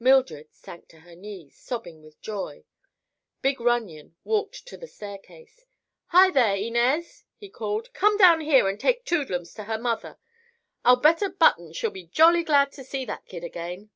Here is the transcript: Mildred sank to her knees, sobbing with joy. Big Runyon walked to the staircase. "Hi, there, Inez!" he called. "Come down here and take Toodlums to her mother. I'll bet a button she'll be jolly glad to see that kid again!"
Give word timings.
Mildred 0.00 0.54
sank 0.54 0.88
to 0.88 1.00
her 1.00 1.14
knees, 1.14 1.54
sobbing 1.58 2.00
with 2.02 2.18
joy. 2.22 2.64
Big 3.42 3.60
Runyon 3.60 4.16
walked 4.24 4.66
to 4.68 4.78
the 4.78 4.86
staircase. 4.86 5.66
"Hi, 6.06 6.30
there, 6.30 6.56
Inez!" 6.56 7.24
he 7.36 7.50
called. 7.50 7.92
"Come 7.92 8.16
down 8.16 8.40
here 8.40 8.68
and 8.70 8.80
take 8.80 9.04
Toodlums 9.04 9.52
to 9.56 9.64
her 9.64 9.76
mother. 9.78 10.16
I'll 10.82 10.96
bet 10.96 11.20
a 11.20 11.28
button 11.28 11.74
she'll 11.74 11.90
be 11.90 12.06
jolly 12.06 12.42
glad 12.42 12.72
to 12.72 12.84
see 12.84 13.04
that 13.04 13.26
kid 13.26 13.44
again!" 13.44 13.90